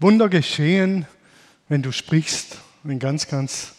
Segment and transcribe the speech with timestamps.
[0.00, 1.06] Wunder geschehen,
[1.68, 2.58] wenn du sprichst.
[2.82, 3.74] Ein ganz, ganz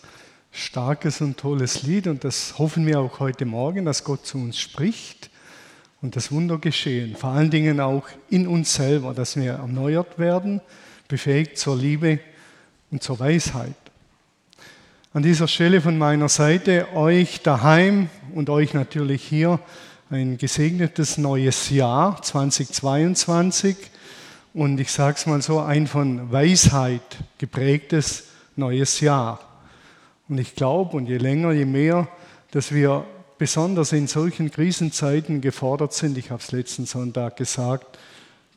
[0.52, 4.58] starkes und tolles Lied und das hoffen wir auch heute Morgen, dass Gott zu uns
[4.58, 5.30] spricht
[6.02, 7.16] und das Wunder geschehen.
[7.18, 10.62] Vor allen Dingen auch in uns selber, dass wir erneuert werden,
[11.10, 12.20] befähigt zur Liebe
[12.92, 13.76] und zur Weisheit.
[15.14, 19.60] An dieser Stelle von meiner Seite euch daheim und euch natürlich hier
[20.10, 23.76] ein gesegnetes neues Jahr 2022
[24.56, 27.02] und ich sage es mal so, ein von Weisheit
[27.38, 28.24] geprägtes
[28.56, 29.42] neues Jahr.
[30.30, 32.08] Und ich glaube, und je länger, je mehr,
[32.52, 33.06] dass wir
[33.38, 38.00] besonders in solchen Krisenzeiten gefordert sind, ich habe es letzten Sonntag gesagt,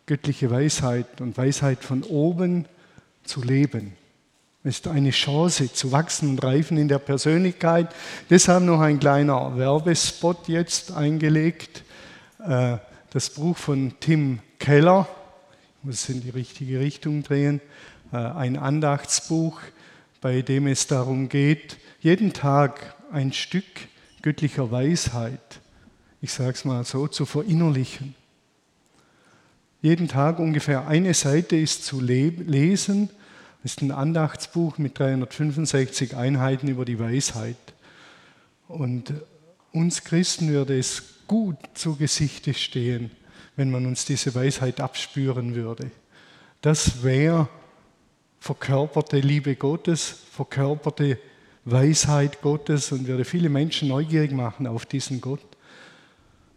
[0.07, 2.67] göttliche Weisheit und Weisheit von oben
[3.25, 3.95] zu leben.
[4.63, 7.93] Es ist eine Chance zu wachsen und reifen in der Persönlichkeit.
[8.31, 11.83] Deshalb noch ein kleiner Werbespot jetzt eingelegt.
[12.47, 12.77] Äh,
[13.11, 15.09] das Buch von Tim Keller,
[15.89, 17.61] es in die richtige Richtung drehen,
[18.13, 19.61] äh, ein Andachtsbuch,
[20.21, 23.65] bei dem es darum geht, jeden Tag ein Stück
[24.23, 25.61] göttlicher Weisheit,
[26.21, 28.15] ich sage es mal so, zu verinnerlichen.
[29.81, 33.11] Jeden Tag ungefähr eine Seite ist zu lesen.
[33.63, 37.57] Ist ein Andachtsbuch mit 365 Einheiten über die Weisheit.
[38.67, 39.15] Und
[39.73, 43.11] uns Christen würde es gut zu Gesichte stehen,
[43.59, 45.91] wenn man uns diese Weisheit abspüren würde.
[46.61, 47.49] Das wäre
[48.39, 51.19] verkörperte Liebe Gottes, verkörperte
[51.65, 55.45] Weisheit Gottes und würde viele Menschen neugierig machen auf diesen Gott.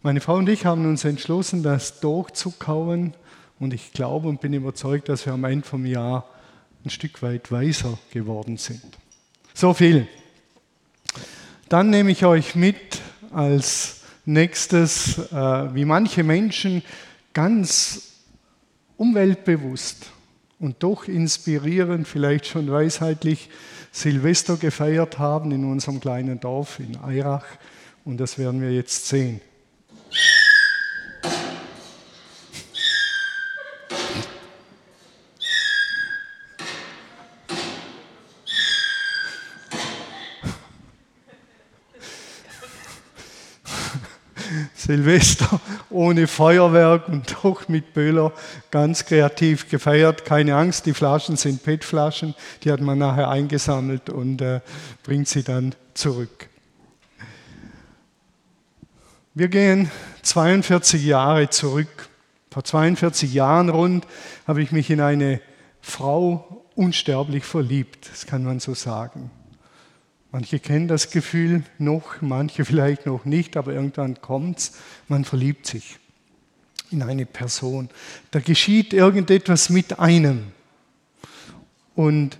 [0.04, 3.16] Meine Frau und ich haben uns entschlossen, das durchzukauen
[3.60, 6.30] und ich glaube und bin überzeugt, dass wir am Ende vom Jahr
[6.86, 9.00] ein Stück weit weiser geworden sind.
[9.56, 10.08] So viel.
[11.68, 16.84] Dann nehme ich euch mit als Nächstes, äh, wie manche Menschen
[17.34, 18.12] ganz
[18.98, 20.12] umweltbewusst
[20.60, 23.50] und doch inspirierend, vielleicht schon weisheitlich
[23.92, 27.46] Silvester gefeiert haben in unserem kleinen Dorf in Eirach.
[28.06, 29.42] Und das werden wir jetzt sehen.
[44.74, 48.34] Silvester ohne Feuerwerk und doch mit Böhler
[48.72, 50.26] ganz kreativ gefeiert.
[50.26, 54.62] Keine Angst, die Flaschen sind PET-Flaschen, die hat man nachher eingesammelt und äh,
[55.04, 56.50] bringt sie dann zurück.
[59.34, 59.90] Wir gehen
[60.24, 62.10] 42 Jahre zurück.
[62.50, 64.06] Vor 42 Jahren rund
[64.46, 65.40] habe ich mich in eine
[65.80, 69.32] Frau unsterblich verliebt, das kann man so sagen.
[70.32, 74.72] Manche kennen das Gefühl noch, manche vielleicht noch nicht, aber irgendwann kommt es,
[75.10, 76.00] man verliebt sich
[76.90, 77.90] in eine Person.
[78.32, 80.54] Da geschieht irgendetwas mit einem.
[81.96, 82.38] Und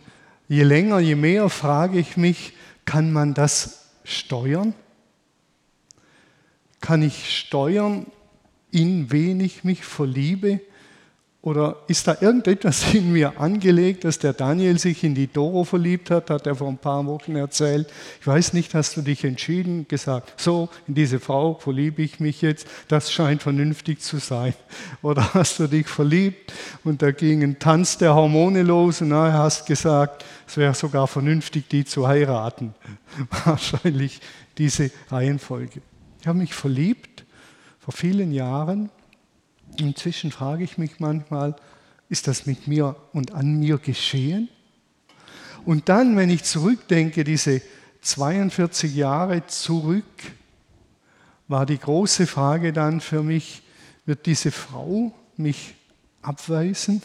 [0.48, 2.54] je länger, je mehr frage ich mich,
[2.86, 4.74] kann man das steuern?
[6.80, 8.06] Kann ich steuern,
[8.72, 10.62] in wen ich mich verliebe?
[11.44, 16.12] Oder ist da irgendetwas in mir angelegt, dass der Daniel sich in die Doro verliebt
[16.12, 17.92] hat, hat er vor ein paar Wochen erzählt.
[18.20, 22.44] Ich weiß nicht, hast du dich entschieden, gesagt, so, in diese Frau verliebe ich mich
[22.44, 24.54] jetzt, das scheint vernünftig zu sein.
[25.02, 26.54] Oder hast du dich verliebt
[26.84, 31.08] und da ging ein Tanz der Hormone los und nachher hast gesagt, es wäre sogar
[31.08, 32.76] vernünftig, die zu heiraten.
[33.46, 34.22] Wahrscheinlich
[34.60, 35.82] diese Reihenfolge.
[36.20, 37.26] Ich habe mich verliebt
[37.80, 38.92] vor vielen Jahren
[39.78, 41.56] Inzwischen frage ich mich manchmal,
[42.10, 44.50] ist das mit mir und an mir geschehen?
[45.66, 47.62] Und dann, wenn ich zurückdenke, diese
[48.02, 50.04] 42 Jahre zurück,
[51.48, 53.62] war die große Frage dann für mich,
[54.06, 55.76] wird diese Frau mich
[56.22, 57.02] abweisen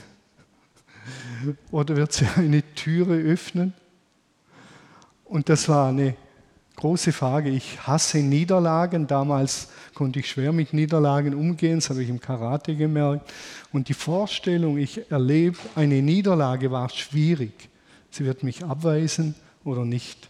[1.71, 3.75] oder wird sie eine Türe öffnen?
[5.25, 6.17] Und das war eine
[6.77, 7.51] große Frage.
[7.51, 9.07] Ich hasse Niederlagen.
[9.07, 13.33] Damals konnte ich schwer mit Niederlagen umgehen, das habe ich im Karate gemerkt.
[13.73, 17.69] Und die Vorstellung, ich erlebe eine Niederlage, war schwierig.
[18.11, 19.35] Sie wird mich abweisen
[19.65, 20.29] oder nicht.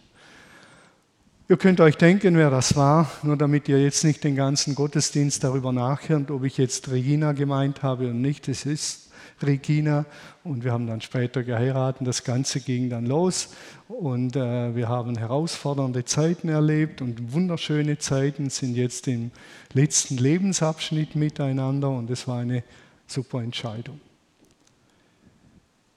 [1.49, 5.43] Ihr könnt euch denken, wer das war, nur damit ihr jetzt nicht den ganzen Gottesdienst
[5.43, 8.49] darüber nachhört, ob ich jetzt Regina gemeint habe oder nicht.
[8.49, 9.06] Es ist
[9.43, 10.05] Regina.
[10.43, 12.07] Und wir haben dann später geheiratet.
[12.07, 13.49] Das Ganze ging dann los.
[13.87, 19.31] Und äh, wir haben herausfordernde Zeiten erlebt und wunderschöne Zeiten sind jetzt im
[19.73, 21.89] letzten Lebensabschnitt miteinander.
[21.89, 22.63] Und es war eine
[23.05, 23.99] super Entscheidung.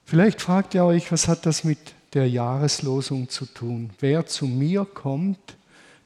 [0.04, 1.78] Vielleicht fragt ihr euch, was hat das mit
[2.14, 3.90] der Jahreslosung zu tun?
[4.00, 5.56] Wer zu mir kommt,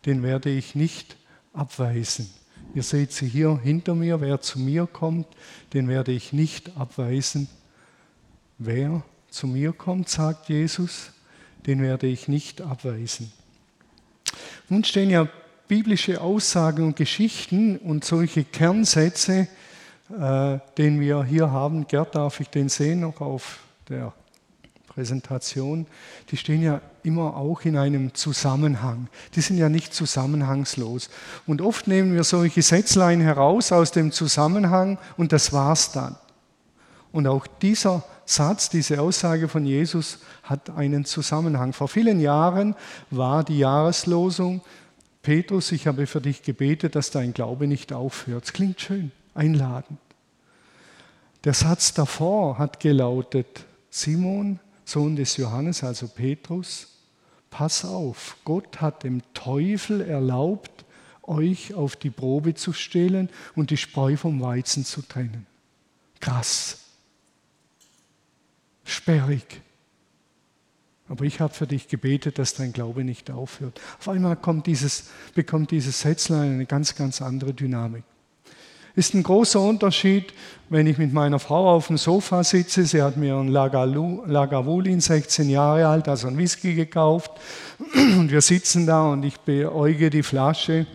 [0.04, 1.16] den werde ich nicht
[1.54, 2.28] abweisen.
[2.75, 4.21] Ihr seht sie hier hinter mir.
[4.21, 5.26] Wer zu mir kommt,
[5.73, 7.49] den werde ich nicht abweisen.
[8.59, 11.12] Wer zu mir kommt, sagt Jesus,
[11.67, 13.32] den werde ich nicht abweisen.
[14.69, 15.29] Nun stehen ja
[15.69, 19.49] biblische Aussagen und Geschichten und solche Kernsätze,
[20.11, 21.87] äh, den wir hier haben.
[21.87, 24.12] Gerd, darf ich den sehen noch auf der
[24.88, 25.87] Präsentation?
[26.31, 29.08] Die stehen ja immer auch in einem Zusammenhang.
[29.34, 31.10] Die sind ja nicht zusammenhangslos.
[31.46, 36.16] Und oft nehmen wir solche Sätzlein heraus aus dem Zusammenhang und das war's dann.
[37.12, 41.72] Und auch dieser Satz, diese Aussage von Jesus hat einen Zusammenhang.
[41.72, 42.74] Vor vielen Jahren
[43.10, 44.62] war die Jahreslosung,
[45.22, 48.44] Petrus, ich habe für dich gebetet, dass dein Glaube nicht aufhört.
[48.44, 49.98] Das klingt schön, einladend.
[51.44, 56.94] Der Satz davor hat gelautet, Simon, Sohn des Johannes, also Petrus,
[57.54, 60.84] pass auf, Gott hat dem Teufel erlaubt,
[61.22, 65.46] euch auf die Probe zu stellen und die Spreu vom Weizen zu trennen.
[66.18, 66.80] Krass.
[68.84, 69.62] Sperrig.
[71.08, 73.80] Aber ich habe für dich gebetet, dass dein Glaube nicht aufhört.
[74.00, 74.36] Auf einmal
[74.66, 78.02] dieses, bekommt dieses Sätzlein eine ganz, ganz andere Dynamik.
[78.96, 80.32] Ist ein großer Unterschied,
[80.69, 82.85] wenn ich mit meiner Frau auf dem Sofa sitze.
[82.85, 87.32] Sie hat mir einen Lagavulin, 16 Jahre alt, also einen Whisky gekauft.
[87.94, 90.87] Und wir sitzen da und ich beäuge die Flasche.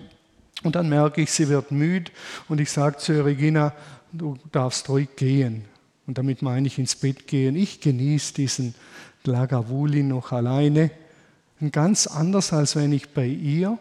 [0.63, 2.11] Und dann merke ich, sie wird müde.
[2.47, 3.73] Und ich sage zu ihr, Regina,
[4.11, 5.65] du darfst ruhig gehen.
[6.07, 7.55] Und damit meine ich ins Bett gehen.
[7.55, 8.75] Ich genieße diesen
[9.25, 10.91] Lagavulin noch alleine.
[11.71, 13.77] Ganz anders, als wenn ich bei ihr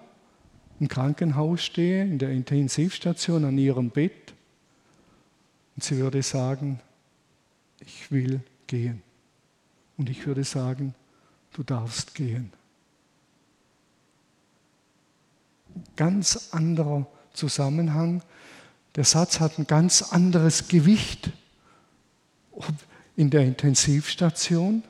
[0.81, 4.35] im Krankenhaus stehe, in der Intensivstation an ihrem Bett.
[5.77, 6.81] Und sie würde sagen,
[7.81, 9.03] ich will gehen.
[9.97, 10.95] Und ich würde sagen,
[11.53, 12.53] du darfst gehen.
[15.97, 18.23] Ganz anderer Zusammenhang.
[18.95, 21.31] Der Satz hat ein ganz anderes Gewicht.
[23.17, 24.83] In der Intensivstation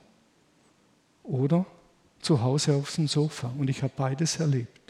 [1.23, 1.67] oder
[2.21, 3.53] zu Hause auf dem Sofa.
[3.59, 4.88] Und ich habe beides erlebt.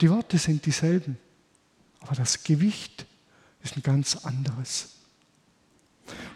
[0.00, 1.18] Die Worte sind dieselben,
[2.00, 3.06] aber das Gewicht
[3.62, 4.94] ist ein ganz anderes.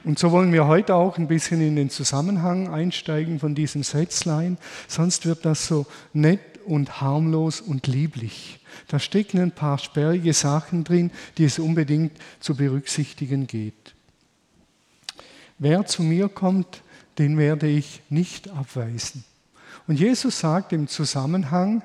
[0.04, 4.58] Und so wollen wir heute auch ein bisschen in den Zusammenhang einsteigen von diesem Sätzlein,
[4.86, 8.60] sonst wird das so nett und harmlos und lieblich.
[8.88, 13.94] Da stecken ein paar sperrige Sachen drin, die es unbedingt zu berücksichtigen geht.
[15.58, 16.82] Wer zu mir kommt,
[17.18, 19.24] den werde ich nicht abweisen.
[19.86, 21.82] Und Jesus sagt im Zusammenhang,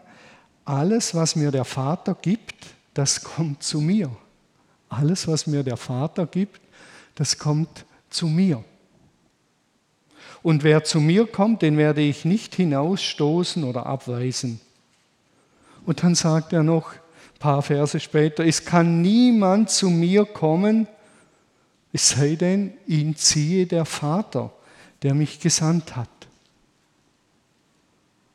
[0.69, 4.11] alles, was mir der Vater gibt, das kommt zu mir.
[4.87, 6.61] Alles, was mir der Vater gibt,
[7.15, 8.63] das kommt zu mir.
[10.43, 14.61] Und wer zu mir kommt, den werde ich nicht hinausstoßen oder abweisen.
[15.87, 20.87] Und dann sagt er noch ein paar Verse später, es kann niemand zu mir kommen,
[21.93, 24.51] es sei denn, ihn ziehe der Vater,
[25.01, 26.09] der mich gesandt hat.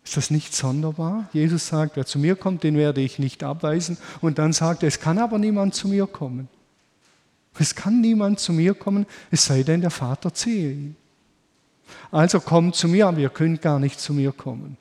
[0.04, 1.28] Ist das nicht sonderbar?
[1.32, 3.96] Jesus sagt, wer zu mir kommt, den werde ich nicht abweisen.
[4.20, 6.48] Und dann sagt er, es kann aber niemand zu mir kommen.
[7.58, 10.96] Es kann niemand zu mir kommen, es sei denn, der Vater ziehe ihn.
[12.10, 14.76] Also kommt zu mir, aber ihr könnt gar nicht zu mir kommen.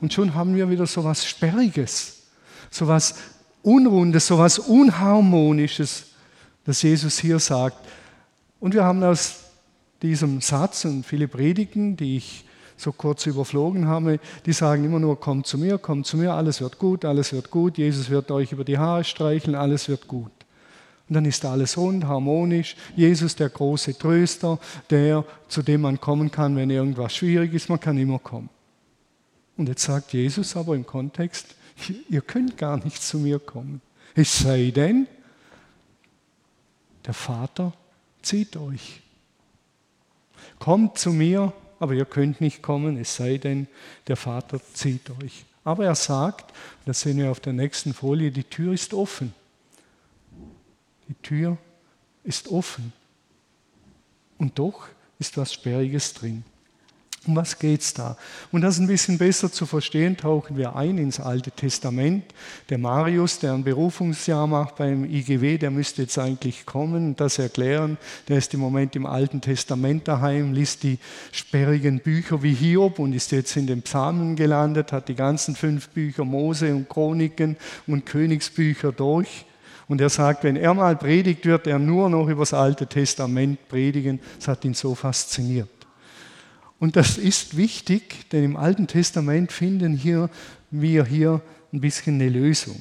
[0.00, 2.22] Und schon haben wir wieder so etwas Sperriges,
[2.70, 3.14] so etwas
[3.62, 6.06] Unrundes, so etwas Unharmonisches,
[6.64, 7.76] das Jesus hier sagt.
[8.60, 9.44] Und wir haben aus
[10.02, 12.44] diesem Satz und viele Predigten, die ich
[12.80, 16.60] so kurz überflogen habe, die sagen immer nur, kommt zu mir, kommt zu mir, alles
[16.60, 20.30] wird gut, alles wird gut, Jesus wird euch über die Haare streicheln, alles wird gut.
[21.08, 22.76] Und dann ist alles rund, harmonisch.
[22.94, 24.60] Jesus, der große Tröster,
[24.90, 28.48] der, zu dem man kommen kann, wenn irgendwas schwierig ist, man kann immer kommen.
[29.56, 31.54] Und jetzt sagt Jesus aber im Kontext,
[32.08, 33.82] ihr könnt gar nicht zu mir kommen.
[34.14, 35.06] Es sei denn,
[37.04, 37.72] der Vater
[38.22, 39.02] zieht euch.
[40.58, 43.66] Kommt zu mir, aber ihr könnt nicht kommen, es sei denn,
[44.06, 45.44] der Vater zieht euch.
[45.64, 46.52] Aber er sagt,
[46.84, 49.34] das sehen wir auf der nächsten Folie, die Tür ist offen.
[51.08, 51.56] Die Tür
[52.22, 52.92] ist offen.
[54.38, 56.44] Und doch ist was Sperriges drin.
[57.26, 58.16] Um was geht es da?
[58.50, 62.24] Um das ein bisschen besser zu verstehen, tauchen wir ein ins Alte Testament.
[62.70, 67.38] Der Marius, der ein Berufungsjahr macht beim IGW, der müsste jetzt eigentlich kommen und das
[67.38, 67.98] erklären.
[68.28, 70.98] Der ist im Moment im Alten Testament daheim, liest die
[71.30, 75.90] sperrigen Bücher wie Hiob und ist jetzt in den Psalmen gelandet, hat die ganzen fünf
[75.90, 79.44] Bücher Mose und Chroniken und Königsbücher durch.
[79.88, 83.68] Und er sagt, wenn er mal predigt, wird er nur noch über das Alte Testament
[83.68, 84.20] predigen.
[84.38, 85.79] Das hat ihn so fasziniert.
[86.80, 90.30] Und das ist wichtig, denn im Alten Testament finden hier,
[90.70, 92.80] wir hier ein bisschen eine Lösung.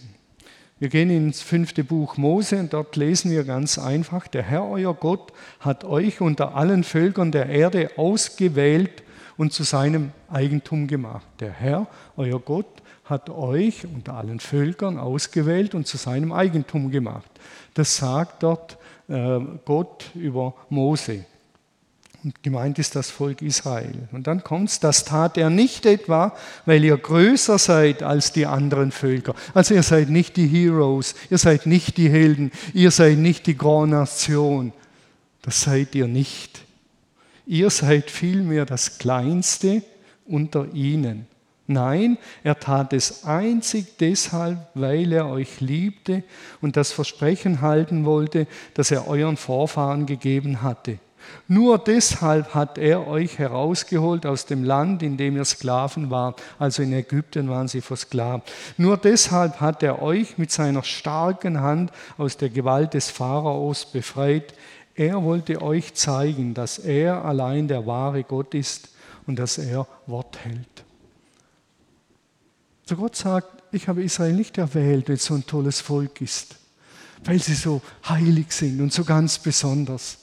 [0.79, 4.93] Wir gehen ins fünfte Buch Mose und dort lesen wir ganz einfach, der Herr euer
[4.93, 9.03] Gott hat euch unter allen Völkern der Erde ausgewählt
[9.35, 11.27] und zu seinem Eigentum gemacht.
[11.41, 17.29] Der Herr euer Gott hat euch unter allen Völkern ausgewählt und zu seinem Eigentum gemacht.
[17.73, 18.77] Das sagt dort
[19.09, 21.25] äh, Gott über Mose.
[22.23, 24.09] Und gemeint ist das Volk Israel.
[24.11, 26.35] Und dann kommt es, das tat er nicht etwa,
[26.65, 29.35] weil ihr größer seid als die anderen Völker.
[29.53, 33.57] Also ihr seid nicht die Heroes, ihr seid nicht die Helden, ihr seid nicht die
[33.57, 34.73] Grand Nation.
[35.41, 36.61] Das seid ihr nicht.
[37.45, 39.81] Ihr seid vielmehr das Kleinste
[40.27, 41.25] unter ihnen.
[41.67, 46.23] Nein, er tat es einzig deshalb, weil er euch liebte
[46.61, 50.99] und das Versprechen halten wollte, das er euren Vorfahren gegeben hatte.
[51.47, 56.41] Nur deshalb hat er euch herausgeholt aus dem Land, in dem ihr Sklaven wart.
[56.59, 58.51] Also in Ägypten waren sie versklavt.
[58.77, 64.53] Nur deshalb hat er euch mit seiner starken Hand aus der Gewalt des Pharaos befreit.
[64.95, 68.89] Er wollte euch zeigen, dass er allein der wahre Gott ist
[69.25, 70.83] und dass er Wort hält.
[72.85, 76.55] So Gott sagt, ich habe Israel nicht erwählt, weil es so ein tolles Volk ist,
[77.23, 80.18] weil sie so heilig sind und so ganz besonders,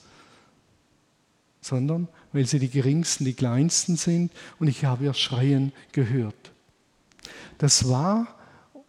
[1.67, 6.53] sondern weil sie die geringsten, die kleinsten sind und ich habe ihr Schreien gehört.
[7.59, 8.29] Das war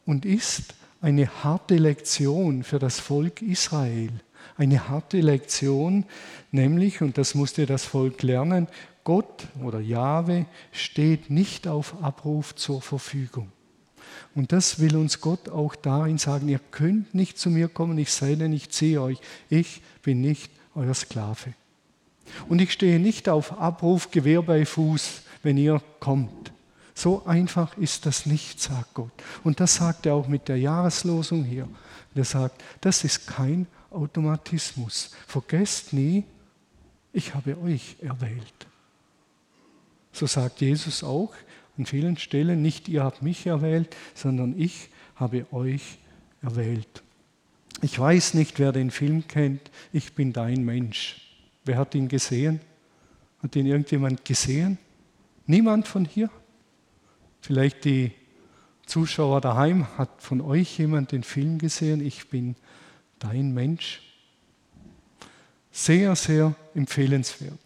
[0.06, 4.12] und ist eine harte Lektion für das Volk Israel.
[4.58, 6.06] Eine harte Lektion,
[6.52, 8.68] nämlich, und das musste das Volk lernen,
[9.04, 13.52] Gott oder Jahwe steht nicht auf Abruf zur Verfügung.
[14.36, 18.12] Und das will uns Gott auch darin sagen, ihr könnt nicht zu mir kommen, ich
[18.12, 19.20] sei denn, ich ziehe euch.
[19.50, 21.54] Ich bin nicht euer Sklave.
[22.50, 26.52] Und ich stehe nicht auf Abruf, Gewehr bei Fuß, wenn ihr kommt.
[26.94, 29.12] So einfach ist das nicht, sagt Gott.
[29.44, 31.68] Und das sagt er auch mit der Jahreslosung hier.
[32.16, 35.12] Er sagt, das ist kein Automatismus.
[35.28, 36.24] Vergesst nie,
[37.14, 38.68] ich habe euch erwählt.
[40.12, 41.34] So sagt Jesus auch
[41.78, 46.00] an vielen Stellen, nicht ihr habt mich erwählt, sondern ich habe euch
[46.42, 47.04] erwählt.
[47.84, 51.27] Ich weiß nicht, wer den Film kennt, ich bin dein Mensch.
[51.68, 52.62] Wer hat ihn gesehen?
[53.44, 54.78] Hat ihn irgendjemand gesehen?
[55.46, 56.30] Niemand von hier?
[57.42, 58.12] Vielleicht die
[58.86, 62.06] Zuschauer daheim, hat von euch jemand den Film gesehen?
[62.06, 62.56] Ich bin
[63.20, 64.02] dein Mensch.
[65.72, 67.60] Sehr, sehr empfehlenswert.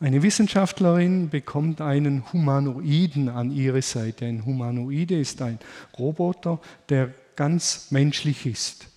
[0.00, 4.24] Eine Wissenschaftlerin bekommt einen Humanoiden an ihre Seite.
[4.24, 5.58] Ein Humanoide ist ein
[5.98, 6.58] Roboter,
[6.88, 8.88] der ganz menschlich ist.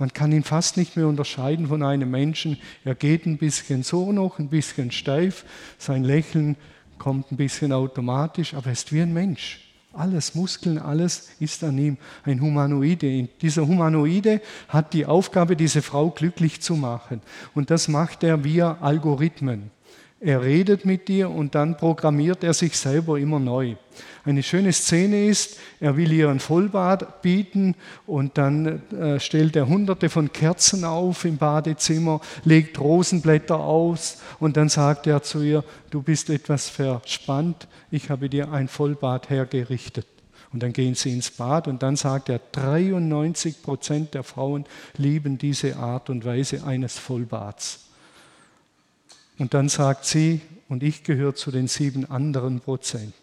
[0.00, 2.56] Man kann ihn fast nicht mehr unterscheiden von einem Menschen.
[2.84, 5.44] Er geht ein bisschen so noch, ein bisschen steif,
[5.76, 6.56] sein Lächeln
[6.96, 9.60] kommt ein bisschen automatisch, aber er ist wie ein Mensch.
[9.92, 13.28] Alles, Muskeln, alles ist an ihm ein Humanoide.
[13.42, 17.20] Dieser Humanoide hat die Aufgabe, diese Frau glücklich zu machen.
[17.54, 19.70] Und das macht er via Algorithmen.
[20.22, 23.76] Er redet mit dir und dann programmiert er sich selber immer neu.
[24.22, 27.74] Eine schöne Szene ist, er will ihr ein Vollbad bieten
[28.06, 34.58] und dann äh, stellt er hunderte von Kerzen auf im Badezimmer, legt Rosenblätter aus und
[34.58, 40.06] dann sagt er zu ihr, du bist etwas verspannt, ich habe dir ein Vollbad hergerichtet.
[40.52, 44.66] Und dann gehen sie ins Bad und dann sagt er, 93 Prozent der Frauen
[44.98, 47.89] lieben diese Art und Weise eines Vollbads.
[49.40, 53.14] Und dann sagt sie, und ich gehöre zu den sieben anderen Prozent.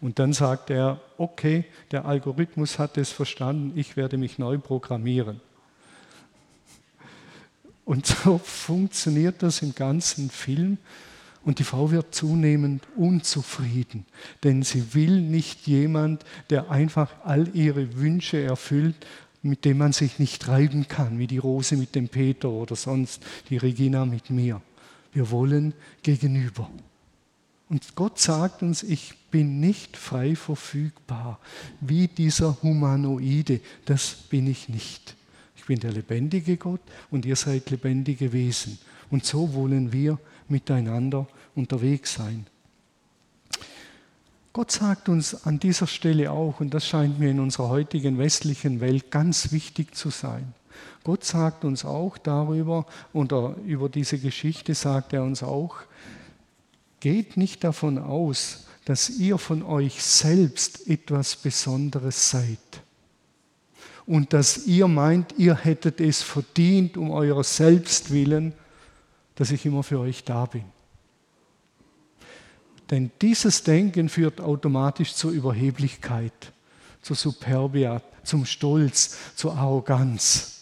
[0.00, 5.40] Und dann sagt er, okay, der Algorithmus hat es verstanden, ich werde mich neu programmieren.
[7.84, 10.78] Und so funktioniert das im ganzen Film.
[11.42, 14.06] Und die Frau wird zunehmend unzufrieden,
[14.44, 18.94] denn sie will nicht jemand, der einfach all ihre Wünsche erfüllt,
[19.42, 23.24] mit dem man sich nicht reiben kann, wie die Rose mit dem Peter oder sonst
[23.50, 24.62] die Regina mit mir.
[25.14, 26.70] Wir wollen gegenüber.
[27.70, 31.40] Und Gott sagt uns, ich bin nicht frei verfügbar,
[31.80, 33.60] wie dieser Humanoide.
[33.86, 35.16] Das bin ich nicht.
[35.56, 38.78] Ich bin der lebendige Gott und ihr seid lebendige Wesen.
[39.10, 40.18] Und so wollen wir
[40.48, 42.46] miteinander unterwegs sein.
[44.52, 48.80] Gott sagt uns an dieser Stelle auch, und das scheint mir in unserer heutigen westlichen
[48.80, 50.54] Welt ganz wichtig zu sein,
[51.02, 55.76] Gott sagt uns auch darüber, oder über diese Geschichte sagt er uns auch,
[57.00, 62.58] geht nicht davon aus, dass ihr von euch selbst etwas Besonderes seid
[64.06, 68.52] und dass ihr meint, ihr hättet es verdient um eurer selbst willen,
[69.36, 70.64] dass ich immer für euch da bin.
[72.90, 76.52] Denn dieses Denken führt automatisch zur Überheblichkeit
[77.04, 80.53] zur Superbia, zum Stolz, zur Arroganz.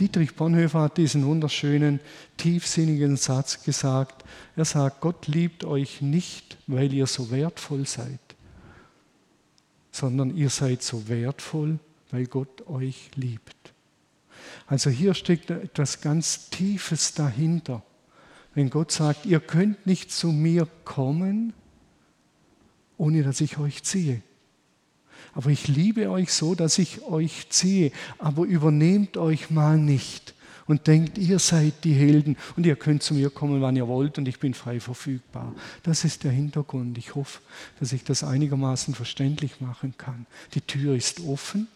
[0.00, 2.00] Dietrich Bonhoeffer hat diesen wunderschönen,
[2.38, 4.24] tiefsinnigen Satz gesagt.
[4.56, 8.18] Er sagt, Gott liebt euch nicht, weil ihr so wertvoll seid,
[9.92, 11.78] sondern ihr seid so wertvoll,
[12.10, 13.74] weil Gott euch liebt.
[14.66, 17.82] Also hier steckt etwas ganz Tiefes dahinter.
[18.54, 21.52] Wenn Gott sagt, ihr könnt nicht zu mir kommen,
[22.96, 24.22] ohne dass ich euch ziehe.
[25.34, 27.92] Aber ich liebe euch so, dass ich euch ziehe.
[28.18, 30.34] Aber übernehmt euch mal nicht
[30.70, 34.18] und denkt, ihr seid die Helden und ihr könnt zu mir kommen, wann ihr wollt
[34.18, 35.52] und ich bin frei verfügbar.
[35.82, 36.96] Das ist der Hintergrund.
[36.96, 37.40] Ich hoffe,
[37.80, 40.26] dass ich das einigermaßen verständlich machen kann.
[40.54, 41.66] Die Tür ist offen,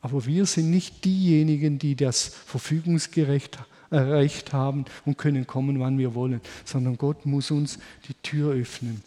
[0.00, 3.58] aber wir sind nicht diejenigen, die das verfügungsgerecht
[3.90, 9.02] erreicht haben und können kommen, wann wir wollen, sondern Gott muss uns die Tür öffnen.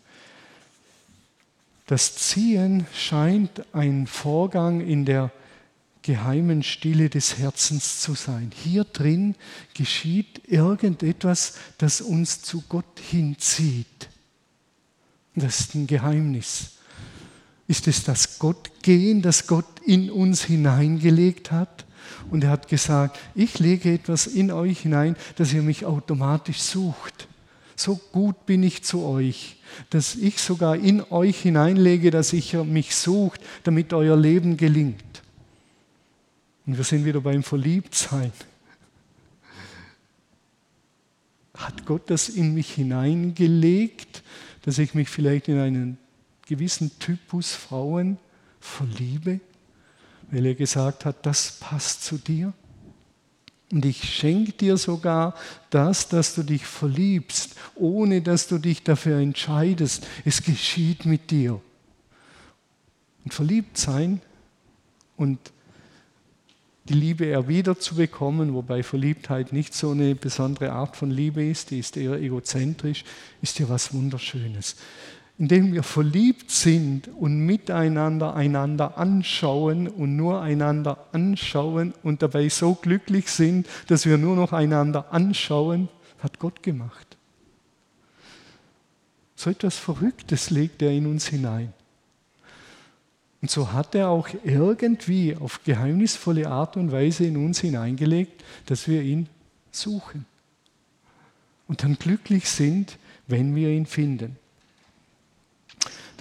[1.86, 5.32] Das Ziehen scheint ein Vorgang in der
[6.02, 8.52] geheimen Stille des Herzens zu sein.
[8.54, 9.36] Hier drin
[9.74, 14.10] geschieht irgendetwas, das uns zu Gott hinzieht.
[15.36, 16.74] Das ist ein Geheimnis.
[17.68, 21.86] Ist es das Gottgehen, das Gott in uns hineingelegt hat?
[22.30, 27.28] Und er hat gesagt, ich lege etwas in euch hinein, dass ihr mich automatisch sucht.
[27.76, 29.58] So gut bin ich zu euch,
[29.90, 35.04] dass ich sogar in euch hineinlege, dass ich mich sucht, damit euer Leben gelingt.
[36.66, 38.32] Und wir sind wieder beim Verliebtsein.
[41.56, 44.24] Hat Gott das in mich hineingelegt,
[44.64, 45.98] dass ich mich vielleicht in einen
[46.48, 48.18] gewissen Typus Frauen
[48.60, 49.40] verliebe,
[50.32, 52.54] weil er gesagt hat, das passt zu dir?
[53.74, 55.34] Und ich schenke dir sogar
[55.72, 60.06] das, dass du dich verliebst, ohne dass du dich dafür entscheidest.
[60.24, 61.60] Es geschieht mit dir.
[63.26, 64.22] Und verliebt sein
[65.18, 65.40] und
[66.84, 71.72] die Liebe erwidert zu bekommen, wobei Verliebtheit nicht so eine besondere Art von Liebe ist,
[71.72, 73.04] die ist eher egozentrisch,
[73.42, 74.76] ist ja was Wunderschönes
[75.40, 82.76] indem wir verliebt sind und miteinander einander anschauen und nur einander anschauen und dabei so
[82.76, 87.18] glücklich sind, dass wir nur noch einander anschauen, hat Gott gemacht.
[89.36, 91.74] So etwas Verrücktes legt er in uns hinein.
[93.42, 98.88] Und so hat er auch irgendwie auf geheimnisvolle Art und Weise in uns hineingelegt, dass
[98.88, 99.28] wir ihn
[99.70, 100.26] suchen.
[101.68, 104.38] Und dann glücklich sind, wenn wir ihn finden.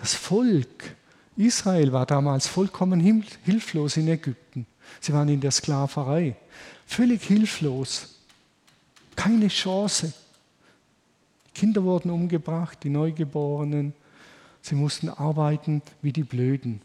[0.02, 0.96] Das Volk
[1.36, 2.98] Israel war damals vollkommen
[3.44, 4.66] hilflos in Ägypten.
[5.00, 6.34] Sie waren in der Sklaverei.
[6.86, 8.16] Völlig hilflos.
[9.14, 10.12] Keine Chance.
[11.46, 13.94] Die Kinder wurden umgebracht, die Neugeborenen.
[14.60, 16.82] Sie mussten arbeiten wie die Blöden.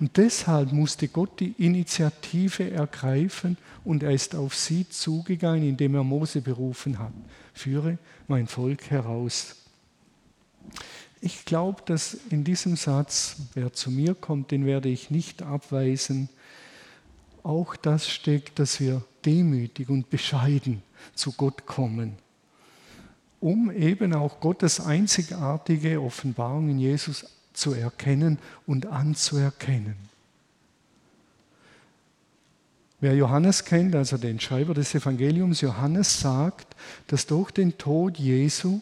[0.00, 6.02] Und deshalb musste Gott die Initiative ergreifen und er ist auf sie zugegangen, indem er
[6.02, 7.12] Mose berufen hat.
[7.54, 9.54] Führe mein Volk heraus.
[11.20, 16.28] Ich glaube, dass in diesem Satz, wer zu mir kommt, den werde ich nicht abweisen,
[17.42, 20.82] auch das steckt, dass wir demütig und bescheiden
[21.14, 22.16] zu Gott kommen,
[23.40, 29.96] um eben auch Gottes einzigartige Offenbarung in Jesus zu erkennen und anzuerkennen.
[33.00, 36.74] Wer Johannes kennt, also den Schreiber des Evangeliums, Johannes sagt,
[37.06, 38.80] dass durch den Tod Jesu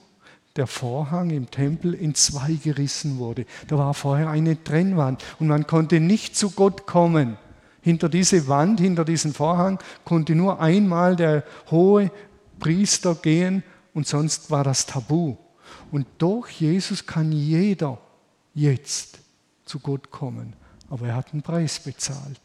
[0.57, 3.47] der Vorhang im Tempel in zwei gerissen wurde.
[3.69, 7.37] Da war vorher eine Trennwand und man konnte nicht zu Gott kommen.
[7.81, 12.11] Hinter diese Wand, hinter diesen Vorhang konnte nur einmal der hohe
[12.59, 13.63] Priester gehen
[13.95, 15.37] und sonst war das Tabu.
[15.91, 17.99] Und durch Jesus kann jeder
[18.55, 19.19] jetzt
[19.65, 20.55] zu Gott kommen.
[20.89, 22.41] Aber er hat einen Preis bezahlt.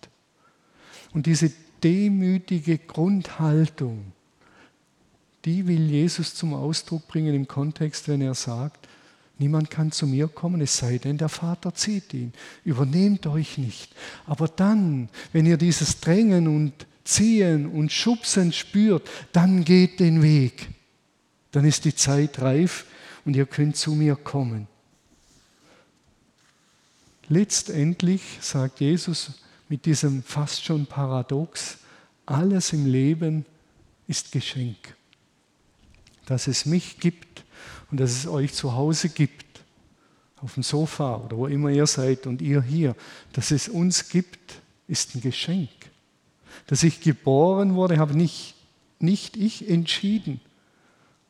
[1.14, 1.52] Und diese
[1.84, 4.14] demütige Grundhaltung,
[5.46, 8.88] die will Jesus zum Ausdruck bringen im Kontext, wenn er sagt,
[9.40, 12.34] niemand kann zu mir kommen, es sei denn, der Vater zieht ihn.
[12.64, 13.94] Übernehmt euch nicht.
[14.28, 20.70] Aber dann, wenn ihr dieses Drängen und Ziehen und Schubsen spürt, dann geht den Weg.
[21.52, 22.86] Dann ist die Zeit reif
[23.26, 24.68] und ihr könnt zu mir kommen.
[27.28, 29.32] Letztendlich sagt Jesus
[29.68, 31.78] mit diesem fast schon Paradox,
[32.28, 33.46] alles im Leben
[34.08, 34.96] ist Geschenk
[36.26, 37.44] dass es mich gibt
[37.90, 39.46] und dass es euch zu Hause gibt,
[40.42, 42.96] auf dem Sofa oder wo immer ihr seid und ihr hier,
[43.34, 45.70] dass es uns gibt, ist ein Geschenk.
[46.68, 48.56] Dass ich geboren wurde, habe nicht,
[49.00, 50.42] nicht ich entschieden,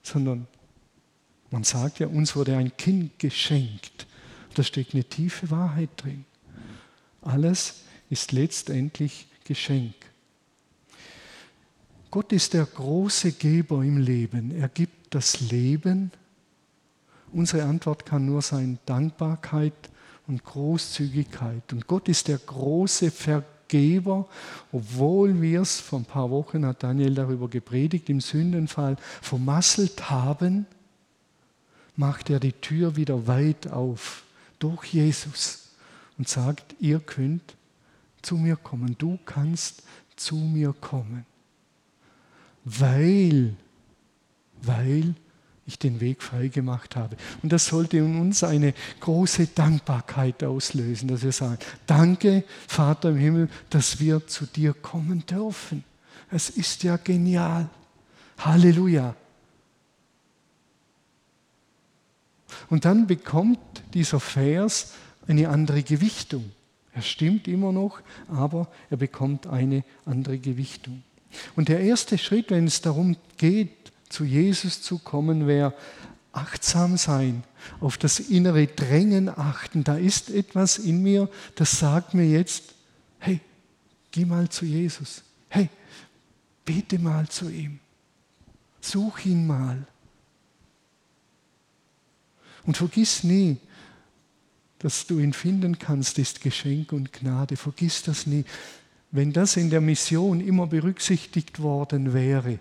[0.02, 0.48] sondern
[1.52, 4.08] man sagt ja, uns wurde ein Kind geschenkt.
[4.54, 6.26] Da steckt eine tiefe Wahrheit drin.
[7.22, 9.96] Alles ist letztendlich Geschenk.
[12.12, 14.52] Gott ist der große Geber im Leben.
[14.52, 16.12] Er gibt das Leben.
[17.32, 19.74] Unsere Antwort kann nur sein Dankbarkeit
[20.28, 21.72] und Großzügigkeit.
[21.72, 24.28] Und Gott ist der große Vergeber,
[24.74, 30.66] obwohl wir es, vor ein paar Wochen hat Daniel darüber gepredigt, im Sündenfall vermasselt haben,
[31.96, 34.24] macht er die Tür wieder weit auf
[34.60, 35.70] durch Jesus
[36.18, 37.56] und sagt, ihr könnt
[38.22, 39.84] zu mir kommen, du kannst
[40.18, 41.26] zu mir kommen,
[42.64, 43.56] weil,
[44.62, 45.16] weil
[45.66, 47.16] ich den Weg frei gemacht habe.
[47.42, 53.18] Und das sollte in uns eine große Dankbarkeit auslösen, dass wir sagen, danke Vater im
[53.18, 55.84] Himmel, dass wir zu dir kommen dürfen.
[56.30, 57.70] Es ist ja genial.
[58.40, 59.16] Halleluja.
[62.70, 63.60] Und dann bekommt
[63.94, 64.94] dieser Vers
[65.28, 66.52] eine andere Gewichtung.
[66.94, 71.04] Er stimmt immer noch, aber er bekommt eine andere Gewichtung.
[71.56, 75.74] Und der erste Schritt, wenn es darum geht, zu Jesus zu kommen, wäre
[76.34, 77.44] achtsam sein,
[77.80, 79.84] auf das innere Drängen achten.
[79.84, 82.76] Da ist etwas in mir, das sagt mir jetzt,
[83.20, 83.40] hey,
[84.12, 85.24] geh mal zu Jesus.
[85.50, 85.70] Hey,
[86.66, 87.80] bete mal zu ihm.
[88.80, 89.86] Such ihn mal.
[92.64, 93.58] Und vergiss nie,
[94.80, 97.56] dass du ihn finden kannst, ist Geschenk und Gnade.
[97.56, 98.46] Vergiss das nie.
[99.12, 102.60] Wenn das in der Mission immer berücksichtigt worden wäre,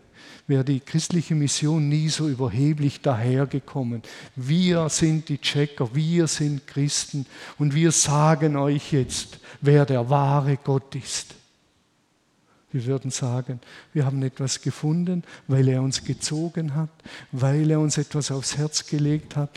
[0.48, 4.02] wäre die christliche Mission nie so überheblich dahergekommen.
[4.34, 7.26] Wir sind die Checker, wir sind Christen
[7.58, 11.36] und wir sagen euch jetzt, wer der wahre Gott ist.
[12.72, 13.60] Wir würden sagen,
[13.92, 16.90] wir haben etwas gefunden, weil er uns gezogen hat,
[17.32, 19.50] weil er uns etwas aufs Herz gelegt hat,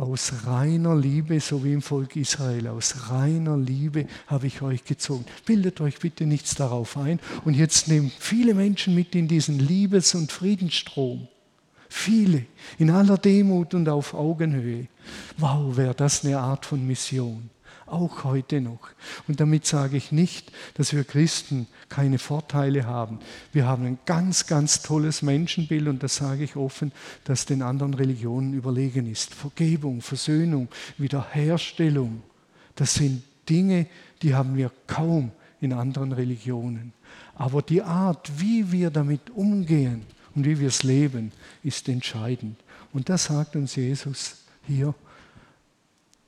[0.00, 5.24] aus reiner Liebe, so wie im Volk Israel, aus reiner Liebe habe ich euch gezogen.
[5.44, 7.20] Bildet euch bitte nichts darauf ein.
[7.44, 11.28] Und jetzt nehmt viele Menschen mit in diesen Liebes- und Friedensstrom.
[11.88, 12.46] Viele,
[12.78, 14.86] in aller Demut und auf Augenhöhe.
[15.36, 17.50] Wow, wäre das eine Art von Mission
[17.92, 18.90] auch heute noch.
[19.28, 23.18] Und damit sage ich nicht, dass wir Christen keine Vorteile haben.
[23.52, 26.92] Wir haben ein ganz, ganz tolles Menschenbild und das sage ich offen,
[27.24, 29.34] das den anderen Religionen überlegen ist.
[29.34, 32.22] Vergebung, Versöhnung, Wiederherstellung,
[32.76, 33.86] das sind Dinge,
[34.22, 36.92] die haben wir kaum in anderen Religionen.
[37.34, 42.56] Aber die Art, wie wir damit umgehen und wie wir es leben, ist entscheidend.
[42.92, 44.94] Und das sagt uns Jesus hier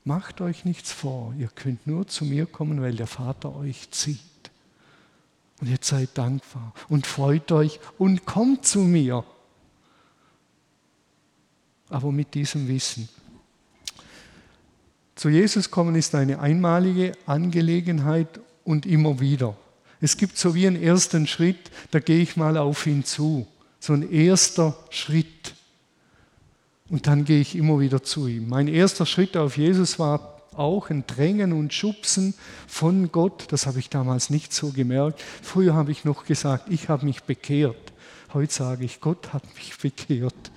[0.05, 4.19] Macht euch nichts vor, ihr könnt nur zu mir kommen, weil der Vater euch zieht.
[5.61, 9.23] Und jetzt seid dankbar und freut euch und kommt zu mir.
[11.89, 13.07] Aber mit diesem Wissen.
[15.15, 19.55] Zu Jesus kommen ist eine einmalige Angelegenheit und immer wieder.
[20.01, 23.47] Es gibt so wie einen ersten Schritt, da gehe ich mal auf ihn zu.
[23.79, 25.53] So ein erster Schritt.
[26.89, 28.49] Und dann gehe ich immer wieder zu ihm.
[28.49, 32.33] Mein erster Schritt auf Jesus war auch ein Drängen und Schubsen
[32.67, 33.45] von Gott.
[33.49, 35.21] Das habe ich damals nicht so gemerkt.
[35.41, 37.93] Früher habe ich noch gesagt, ich habe mich bekehrt.
[38.33, 40.51] Heute sage ich, Gott hat mich bekehrt.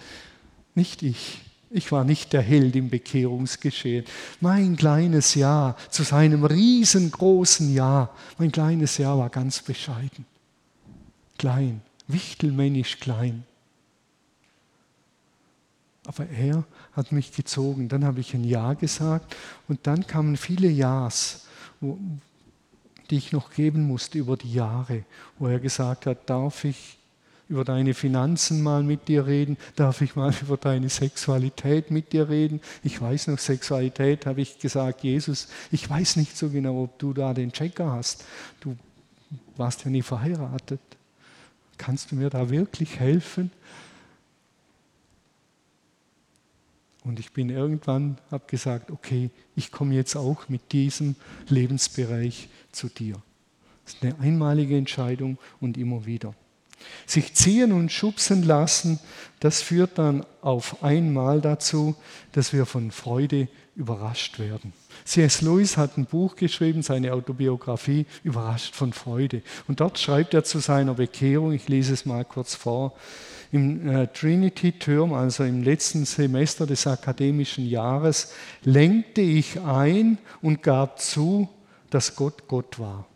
[0.75, 1.41] Nicht ich.
[1.69, 4.05] Ich war nicht der Held im Bekehrungsgeschehen.
[4.41, 10.27] Mein kleines Ja zu seinem riesengroßen Ja, mein kleines Ja war ganz bescheiden.
[11.39, 13.45] Klein, wichtelmännisch klein.
[16.07, 17.89] Aber er hat mich gezogen.
[17.89, 19.37] Dann habe ich ein Ja gesagt
[19.69, 21.47] und dann kamen viele Ja's,
[21.81, 21.99] wo,
[23.11, 25.05] die ich noch geben musste über die Jahre,
[25.39, 26.99] wo er gesagt hat, darf ich
[27.49, 29.57] über deine Finanzen mal mit dir reden?
[29.77, 32.61] Darf ich mal über deine Sexualität mit dir reden?
[32.83, 37.13] Ich weiß noch, Sexualität habe ich gesagt, Jesus, ich weiß nicht so genau, ob du
[37.13, 38.25] da den Checker hast.
[38.61, 38.77] Du
[39.57, 40.81] warst ja nie verheiratet.
[41.79, 43.51] Kannst du mir da wirklich helfen?
[47.07, 51.15] Und ich bin irgendwann, habe gesagt, okay, ich komme jetzt auch mit diesem
[51.49, 53.23] Lebensbereich zu dir.
[53.85, 56.35] Das ist eine einmalige Entscheidung und immer wieder.
[57.07, 58.99] Sich ziehen und schubsen lassen,
[59.41, 61.95] das führt dann auf einmal dazu,
[62.33, 64.73] dass wir von Freude überrascht werden.
[65.05, 65.43] C.S.
[65.43, 69.43] Lewis hat ein Buch geschrieben, seine Autobiografie, Überrascht von Freude.
[69.69, 72.95] Und dort schreibt er zu seiner Bekehrung, ich lese es mal kurz vor,
[73.53, 78.33] im äh, Trinity-Term, also im letzten Semester des akademischen Jahres,
[78.65, 81.49] lenkte ich ein und gab zu,
[81.91, 83.07] dass Gott Gott war.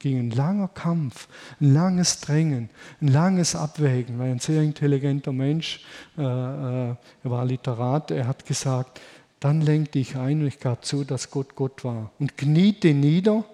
[0.00, 1.28] Ging ein langer Kampf,
[1.60, 5.84] ein langes Drängen, ein langes Abwägen, weil ein sehr intelligenter Mensch,
[6.18, 6.24] äh, äh,
[6.88, 9.00] er war Literat, er hat gesagt,
[9.40, 13.44] Dann lenkte ich ein und ich gab zu, dass Gott Gott war und kniete nieder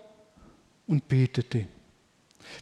[0.89, 1.67] und betete.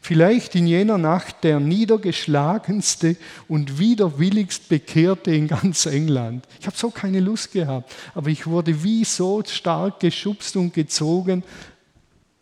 [0.01, 3.17] Vielleicht in jener Nacht der niedergeschlagenste
[3.47, 6.47] und widerwilligst Bekehrte in ganz England.
[6.59, 11.43] Ich habe so keine Lust gehabt, aber ich wurde wie so stark geschubst und gezogen,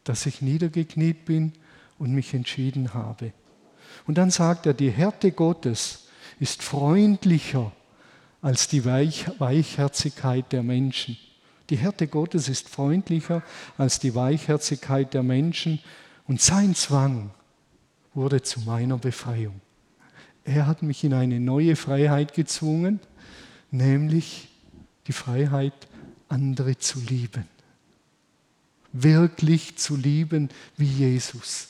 [0.04, 1.54] dass ich niedergekniet bin
[1.98, 3.34] und mich entschieden habe.
[4.06, 6.08] Und dann sagt er, die Härte Gottes
[6.40, 7.72] ist freundlicher
[8.42, 11.18] als die Weich Weichherzigkeit der Menschen.
[11.70, 13.42] Die Härte Gottes ist freundlicher
[13.78, 15.80] als die Weichherzigkeit der Menschen
[16.28, 17.32] und sein Zwang
[18.14, 19.62] wurde zu meiner Befreiung.
[20.44, 23.00] Er hat mich in eine neue Freiheit gezwungen,
[23.72, 24.50] nämlich
[25.08, 25.74] die Freiheit,
[26.28, 27.48] andere zu lieben.
[28.94, 31.70] Wirklich zu lieben wie Jesus.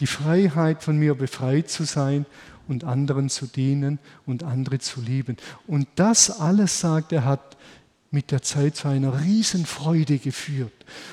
[0.00, 2.26] Die Freiheit, von mir befreit zu sein
[2.68, 5.36] und anderen zu dienen und andere zu lieben.
[5.66, 7.56] Und das alles, sagt er, hat
[8.10, 10.72] mit der Zeit zu einer Riesenfreude geführt.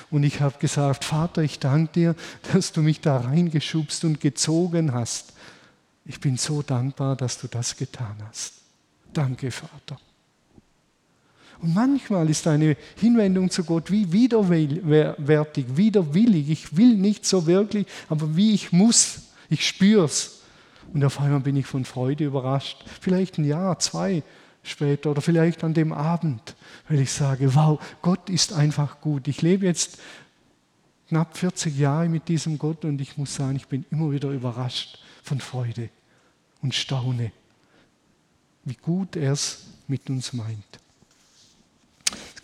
[0.09, 2.15] Und ich habe gesagt, Vater, ich danke dir,
[2.53, 5.33] dass du mich da reingeschubst und gezogen hast.
[6.05, 8.53] Ich bin so dankbar, dass du das getan hast.
[9.13, 9.99] Danke, Vater.
[11.61, 16.49] Und manchmal ist eine Hinwendung zu Gott wie widerwärtig, widerwillig.
[16.49, 19.23] Ich will nicht so wirklich, aber wie ich muss.
[19.49, 20.41] Ich spüre es.
[20.93, 22.85] Und auf einmal bin ich von Freude überrascht.
[23.01, 24.23] Vielleicht ein Jahr, zwei,
[24.63, 26.55] später oder vielleicht an dem Abend,
[26.87, 29.27] weil ich sage, wow, Gott ist einfach gut.
[29.27, 29.97] Ich lebe jetzt
[31.09, 34.99] knapp 40 Jahre mit diesem Gott und ich muss sagen, ich bin immer wieder überrascht
[35.23, 35.89] von Freude
[36.61, 37.31] und staune,
[38.65, 40.79] wie gut er es mit uns meint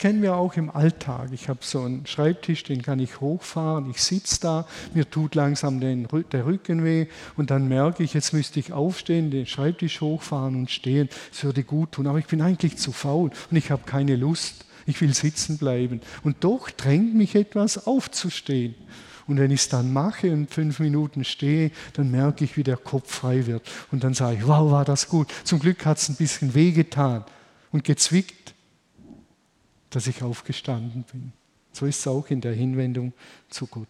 [0.04, 1.30] kennen wir auch im Alltag.
[1.32, 5.80] Ich habe so einen Schreibtisch, den kann ich hochfahren, ich sitze da, mir tut langsam
[5.80, 10.58] den, der Rücken weh und dann merke ich, jetzt müsste ich aufstehen, den Schreibtisch hochfahren
[10.58, 11.08] und stehen.
[11.32, 14.66] Das würde gut tun, aber ich bin eigentlich zu faul und ich habe keine Lust.
[14.86, 16.02] Ich will sitzen bleiben.
[16.22, 18.76] Und doch drängt mich etwas aufzustehen.
[19.26, 22.76] Und wenn ich es dann mache und fünf Minuten stehe, dann merke ich, wie der
[22.76, 23.62] Kopf frei wird.
[23.90, 25.32] Und dann sage ich, wow, war das gut.
[25.46, 27.24] Zum Glück hat es ein bisschen wehgetan
[27.72, 28.53] und gezwickt
[29.96, 31.34] dass ich aufgestanden bin.
[31.72, 33.14] So ist es auch in der Hinwendung
[33.50, 33.88] zu Gott.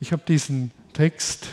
[0.00, 1.48] Ich habe diesen Text,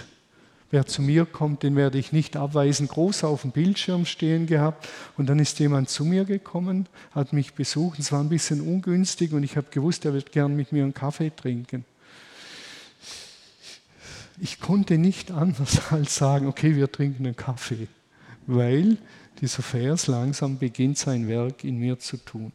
[0.72, 4.88] wer zu mir kommt, den werde ich nicht abweisen, groß auf dem Bildschirm stehen gehabt.
[5.18, 8.00] Und dann ist jemand zu mir gekommen, hat mich besucht.
[8.00, 10.94] Es war ein bisschen ungünstig und ich habe gewusst, er wird gern mit mir einen
[10.94, 11.86] Kaffee trinken.
[14.40, 17.88] Ich konnte nicht anders als sagen, okay, wir trinken einen Kaffee,
[18.48, 18.98] weil
[19.42, 22.52] dieser Vers langsam beginnt sein Werk in mir zu tun.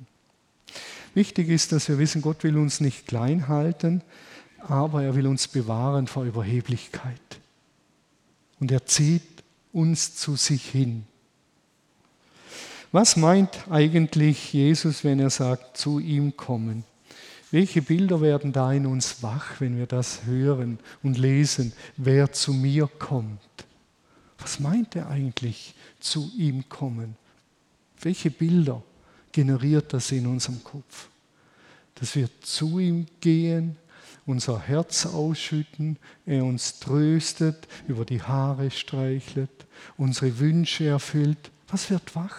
[1.14, 4.02] Wichtig ist, dass wir wissen, Gott will uns nicht klein halten,
[4.60, 7.20] aber er will uns bewahren vor Überheblichkeit.
[8.60, 9.22] Und er zieht
[9.72, 11.04] uns zu sich hin.
[12.92, 16.84] Was meint eigentlich Jesus, wenn er sagt, zu ihm kommen?
[17.50, 22.52] Welche Bilder werden da in uns wach, wenn wir das hören und lesen, wer zu
[22.52, 23.40] mir kommt?
[24.38, 25.74] Was meint er eigentlich?
[26.06, 27.16] zu ihm kommen.
[28.00, 28.82] Welche Bilder
[29.32, 31.08] generiert das in unserem Kopf?
[31.96, 33.76] Dass wir zu ihm gehen,
[34.26, 39.50] unser Herz ausschütten, er uns tröstet, über die Haare streichelt,
[39.96, 41.50] unsere Wünsche erfüllt.
[41.68, 42.36] Was wird wach?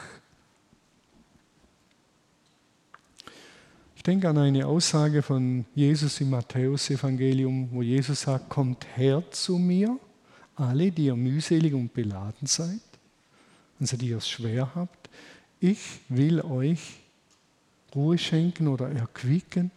[3.96, 9.58] Ich denke an eine Aussage von Jesus im Matthäusevangelium, wo Jesus sagt, kommt her zu
[9.58, 10.00] mir,
[10.58, 12.82] alle, die ihr mühselig und beladen seid
[13.80, 15.10] also die ihr es schwer habt.
[15.60, 17.00] Ich will euch
[17.96, 19.72] Ruhe schenken oder erquicken.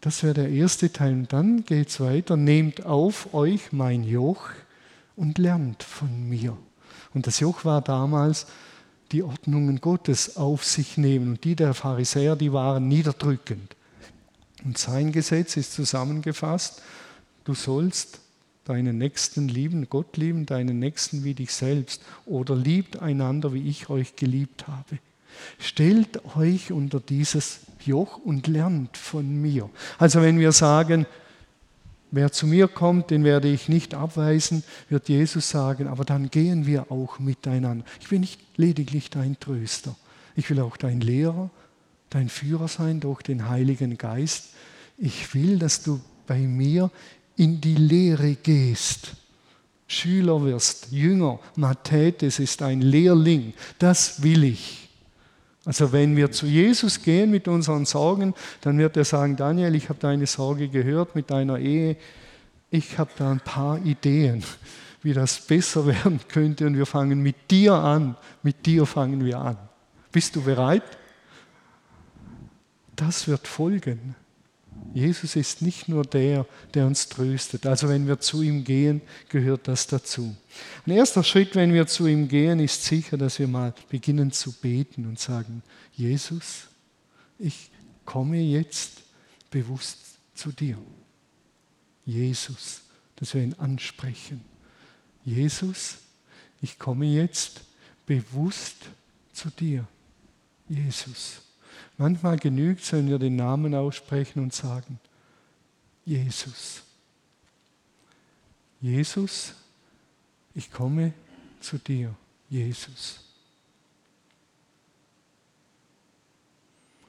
[0.00, 1.12] Das wäre der erste Teil.
[1.12, 2.36] Und dann geht es weiter.
[2.36, 4.50] Nehmt auf euch mein Joch
[5.16, 6.56] und lernt von mir.
[7.12, 8.46] Und das Joch war damals
[9.12, 11.30] die Ordnungen Gottes auf sich nehmen.
[11.30, 13.76] Und die der Pharisäer, die waren niederdrückend.
[14.64, 16.82] Und sein Gesetz ist zusammengefasst,
[17.44, 18.20] du sollst
[18.64, 23.88] deinen Nächsten lieben, Gott lieben, deinen Nächsten wie dich selbst oder liebt einander, wie ich
[23.90, 24.98] euch geliebt habe.
[25.58, 29.70] Stellt euch unter dieses Joch und lernt von mir.
[29.98, 31.06] Also wenn wir sagen,
[32.10, 36.66] wer zu mir kommt, den werde ich nicht abweisen, wird Jesus sagen, aber dann gehen
[36.66, 37.84] wir auch miteinander.
[38.00, 39.96] Ich bin nicht lediglich dein Tröster,
[40.36, 41.50] ich will auch dein Lehrer,
[42.10, 44.50] dein Führer sein durch den Heiligen Geist.
[44.98, 46.90] Ich will, dass du bei mir
[47.36, 49.12] in die Lehre gehst,
[49.86, 54.88] Schüler wirst, Jünger, Matthäus ist ein Lehrling, das will ich.
[55.64, 59.88] Also wenn wir zu Jesus gehen mit unseren Sorgen, dann wird er sagen, Daniel, ich
[59.88, 61.96] habe deine Sorge gehört mit deiner Ehe,
[62.70, 64.44] ich habe da ein paar Ideen,
[65.02, 69.38] wie das besser werden könnte und wir fangen mit dir an, mit dir fangen wir
[69.38, 69.58] an.
[70.12, 70.84] Bist du bereit?
[72.96, 74.14] Das wird folgen.
[74.92, 77.66] Jesus ist nicht nur der, der uns tröstet.
[77.66, 80.34] Also wenn wir zu ihm gehen, gehört das dazu.
[80.86, 84.52] Ein erster Schritt, wenn wir zu ihm gehen, ist sicher, dass wir mal beginnen zu
[84.52, 86.68] beten und sagen, Jesus,
[87.38, 87.70] ich
[88.04, 89.02] komme jetzt
[89.50, 89.98] bewusst
[90.34, 90.78] zu dir.
[92.04, 92.82] Jesus,
[93.16, 94.40] dass wir ihn ansprechen.
[95.24, 95.98] Jesus,
[96.60, 97.60] ich komme jetzt
[98.06, 98.76] bewusst
[99.32, 99.86] zu dir.
[100.68, 101.42] Jesus.
[101.98, 104.98] Manchmal genügt es, wenn wir den Namen aussprechen und sagen,
[106.04, 106.82] Jesus.
[108.80, 109.54] Jesus,
[110.54, 111.12] ich komme
[111.60, 112.14] zu dir,
[112.48, 113.20] Jesus.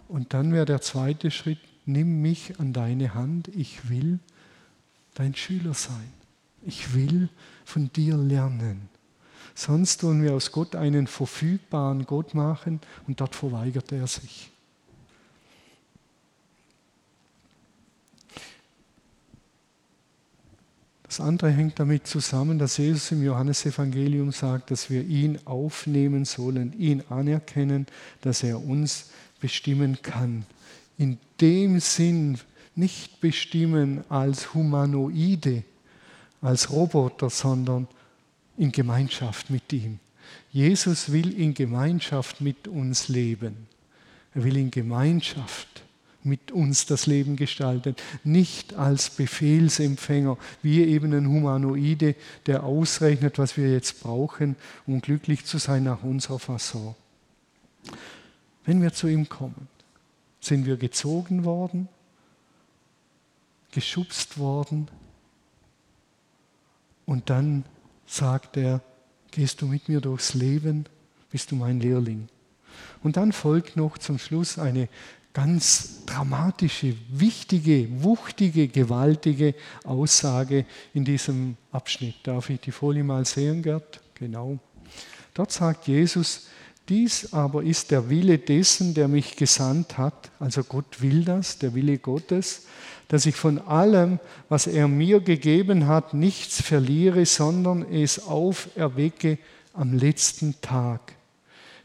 [0.07, 4.19] Und dann wäre der zweite Schritt, nimm mich an deine Hand, ich will
[5.13, 6.12] dein Schüler sein.
[6.63, 7.29] Ich will
[7.65, 8.89] von dir lernen.
[9.55, 14.51] Sonst tun wir aus Gott einen verfügbaren Gott machen und dort verweigert er sich.
[21.12, 26.71] Das andere hängt damit zusammen, dass Jesus im Johannesevangelium sagt, dass wir ihn aufnehmen sollen,
[26.80, 27.86] ihn anerkennen,
[28.21, 29.10] dass er uns
[29.41, 30.45] bestimmen kann.
[30.97, 32.39] In dem Sinn
[32.76, 35.63] nicht bestimmen als Humanoide,
[36.41, 37.89] als Roboter, sondern
[38.56, 40.00] in Gemeinschaft mit ihm.
[40.54, 43.67] Jesus will in Gemeinschaft mit uns leben.
[44.34, 45.84] Er will in Gemeinschaft
[46.23, 53.57] mit uns das Leben gestalten, nicht als Befehlsempfänger, wie eben ein Humanoide, der ausrechnet, was
[53.57, 54.55] wir jetzt brauchen,
[54.86, 56.95] um glücklich zu sein nach unserer Fasson.
[58.65, 59.67] Wenn wir zu ihm kommen,
[60.39, 61.88] sind wir gezogen worden,
[63.71, 64.89] geschubst worden
[67.05, 67.65] und dann
[68.05, 68.81] sagt er,
[69.31, 70.86] gehst du mit mir durchs Leben,
[71.31, 72.27] bist du mein Lehrling.
[73.03, 74.88] Und dann folgt noch zum Schluss eine
[75.34, 82.15] ganz dramatische, wichtige, wuchtige, gewaltige Aussage in diesem Abschnitt.
[82.24, 84.02] Darf ich die Folie mal sehen, Gerd?
[84.15, 84.60] Genau.
[85.34, 86.48] Dort sagt Jesus,
[86.89, 91.74] dies aber ist der Wille dessen, der mich gesandt hat, also Gott will das, der
[91.74, 92.65] Wille Gottes,
[93.08, 99.38] dass ich von allem, was er mir gegeben hat, nichts verliere, sondern es auferwecke
[99.74, 101.13] am letzten Tag.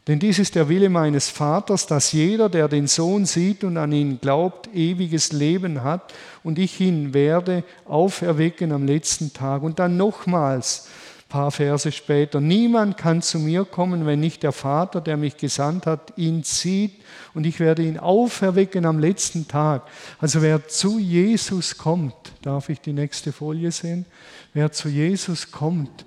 [0.07, 3.91] Denn dies ist der Wille meines Vaters, dass jeder, der den Sohn sieht und an
[3.91, 9.63] ihn glaubt, ewiges Leben hat und ich ihn werde auferwecken am letzten Tag.
[9.63, 14.53] Und dann nochmals, ein paar Verse später, niemand kann zu mir kommen, wenn nicht der
[14.53, 16.93] Vater, der mich gesandt hat, ihn zieht
[17.33, 19.83] und ich werde ihn auferwecken am letzten Tag.
[20.19, 24.05] Also wer zu Jesus kommt, darf ich die nächste Folie sehen?
[24.53, 26.05] Wer zu Jesus kommt,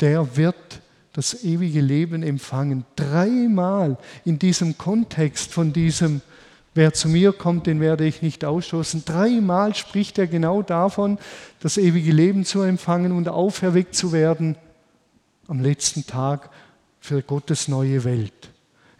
[0.00, 0.80] der wird
[1.18, 2.84] das ewige Leben empfangen.
[2.94, 6.20] Dreimal in diesem Kontext von diesem,
[6.74, 9.04] wer zu mir kommt, den werde ich nicht ausstoßen.
[9.04, 11.18] Dreimal spricht er genau davon,
[11.58, 14.54] das ewige Leben zu empfangen und auferweckt zu werden
[15.48, 16.50] am letzten Tag
[17.00, 18.50] für Gottes neue Welt.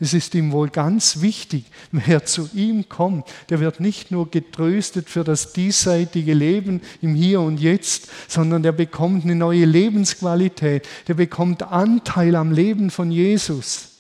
[0.01, 5.11] Es ist ihm wohl ganz wichtig, wer zu ihm kommt, der wird nicht nur getröstet
[5.11, 11.15] für das diesseitige Leben im Hier und Jetzt, sondern der bekommt eine neue Lebensqualität, der
[11.15, 13.97] bekommt Anteil am Leben von Jesus.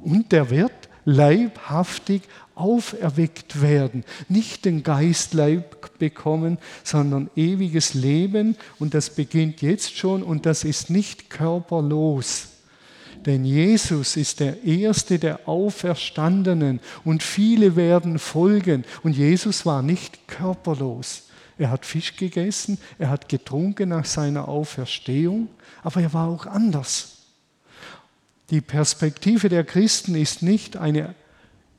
[0.00, 0.72] Und der wird
[1.04, 2.22] leibhaftig
[2.54, 10.46] auferweckt werden, nicht den Geistleib bekommen, sondern ewiges Leben und das beginnt jetzt schon und
[10.46, 12.48] das ist nicht körperlos.
[13.26, 18.84] Denn Jesus ist der Erste der Auferstandenen und viele werden folgen.
[19.02, 21.24] Und Jesus war nicht körperlos.
[21.58, 25.48] Er hat Fisch gegessen, er hat getrunken nach seiner Auferstehung,
[25.82, 27.16] aber er war auch anders.
[28.50, 31.14] Die Perspektive der Christen ist nicht eine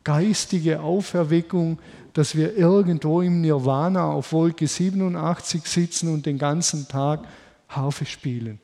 [0.03, 1.79] geistige Auferweckung,
[2.13, 7.21] dass wir irgendwo im Nirvana auf Wolke 87 sitzen und den ganzen Tag
[7.69, 8.59] Harfe spielen.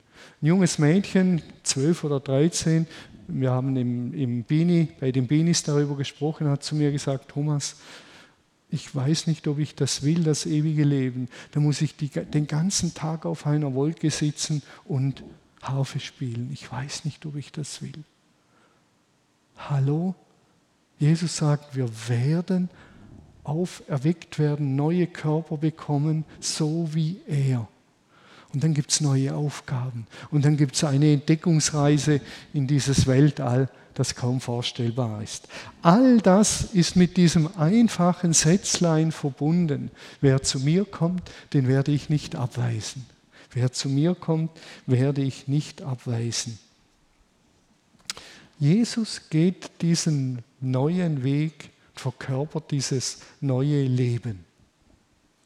[0.45, 2.85] Ein junges Mädchen, zwölf oder dreizehn,
[3.27, 7.77] wir haben im, im Bini, bei den Binis darüber gesprochen, hat zu mir gesagt, Thomas,
[8.69, 11.29] ich weiß nicht, ob ich das will, das ewige Leben.
[11.49, 15.23] Da muss ich die, den ganzen Tag auf einer Wolke sitzen und
[15.63, 16.51] Harfe spielen.
[16.53, 18.03] Ich weiß nicht, ob ich das will.
[19.57, 20.13] Hallo?
[20.99, 22.69] Jesus sagt, wir werden
[23.43, 27.67] auferweckt werden, neue Körper bekommen, so wie er.
[28.55, 30.07] Und dann gibt es neue Aufgaben.
[30.31, 32.21] Und dann gibt es eine Entdeckungsreise
[32.53, 35.49] in dieses Weltall, das kaum vorstellbar ist.
[35.81, 39.91] All das ist mit diesem einfachen Sätzlein verbunden.
[40.21, 43.05] Wer zu mir kommt, den werde ich nicht abweisen.
[43.51, 44.51] Wer zu mir kommt,
[44.85, 46.57] werde ich nicht abweisen.
[48.57, 54.45] Jesus geht diesen neuen Weg, verkörpert dieses neue Leben.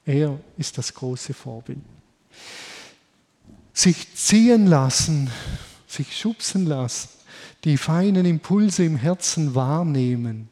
[0.05, 1.79] Er ist das große Vorbild.
[3.79, 5.29] Sich ziehen lassen,
[5.87, 7.07] sich schubsen lassen,
[7.63, 10.49] die feinen Impulse im Herzen wahrnehmen,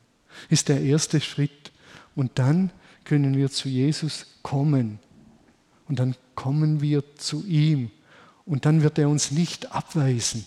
[0.49, 1.73] ist der erste Schritt.
[2.15, 2.71] Und dann
[3.03, 4.99] können wir zu Jesus kommen.
[5.89, 7.91] Und dann kommen wir zu ihm.
[8.45, 10.45] Und dann wird er uns nicht abweisen.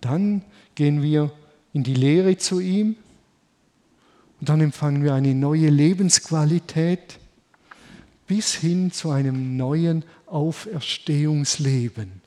[0.00, 0.44] Dann
[0.76, 1.32] gehen wir
[1.72, 2.94] in die Lehre zu ihm
[4.38, 7.18] und dann empfangen wir eine neue Lebensqualität
[8.26, 12.20] bis hin zu einem neuen Auferstehungsleben,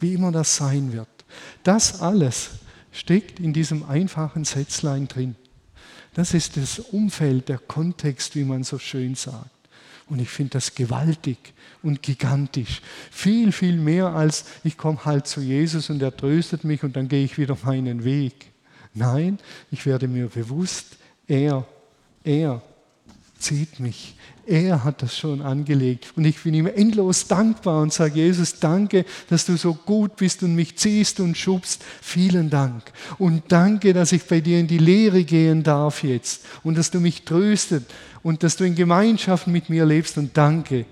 [0.00, 1.08] wie immer das sein wird.
[1.62, 2.50] Das alles
[2.92, 5.36] steckt in diesem einfachen Sätzlein drin.
[6.14, 9.50] Das ist das Umfeld, der Kontext, wie man so schön sagt.
[10.08, 11.52] Und ich finde das gewaltig
[11.82, 12.80] und gigantisch.
[13.10, 17.08] Viel, viel mehr als ich komme halt zu Jesus und er tröstet mich und dann
[17.08, 18.52] gehe ich wieder meinen Weg.
[18.94, 19.38] Nein,
[19.70, 20.96] ich werde mir bewusst,
[21.26, 21.66] er,
[22.24, 22.62] er
[23.38, 24.14] zieht mich.
[24.46, 26.12] Er hat das schon angelegt.
[26.14, 30.42] Und ich bin ihm endlos dankbar und sage, Jesus, danke, dass du so gut bist
[30.44, 31.82] und mich ziehst und schubst.
[32.00, 32.92] Vielen Dank.
[33.18, 36.44] Und danke, dass ich bei dir in die Lehre gehen darf jetzt.
[36.62, 37.84] Und dass du mich tröstet
[38.22, 40.16] und dass du in Gemeinschaft mit mir lebst.
[40.16, 40.86] Und danke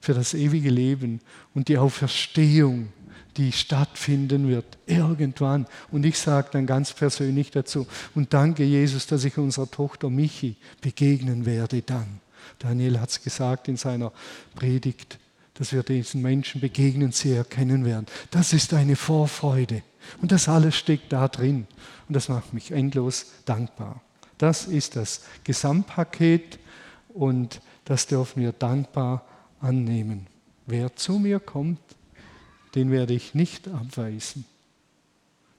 [0.00, 1.20] für das ewige Leben
[1.54, 2.88] und die Auferstehung
[3.36, 5.66] die stattfinden wird, irgendwann.
[5.90, 10.56] Und ich sage dann ganz persönlich dazu, und danke Jesus, dass ich unserer Tochter Michi
[10.80, 12.20] begegnen werde dann.
[12.58, 14.12] Daniel hat es gesagt in seiner
[14.54, 15.18] Predigt,
[15.54, 18.06] dass wir diesen Menschen begegnen, sie erkennen werden.
[18.30, 19.82] Das ist eine Vorfreude.
[20.20, 21.66] Und das alles steckt da drin.
[22.08, 24.00] Und das macht mich endlos dankbar.
[24.38, 26.58] Das ist das Gesamtpaket
[27.14, 29.24] und das dürfen wir dankbar
[29.60, 30.26] annehmen.
[30.66, 31.80] Wer zu mir kommt,
[32.74, 34.44] den werde ich nicht abweisen.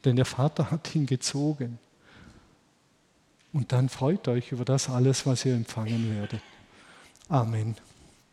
[0.05, 1.79] Denn der Vater hat ihn gezogen.
[3.53, 6.41] Und dann freut euch über das alles, was ihr empfangen werdet.
[7.29, 7.75] Amen.